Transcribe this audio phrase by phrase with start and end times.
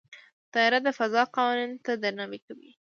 [0.53, 2.67] طیاره د فضا قوانینو ته درناوی کوي.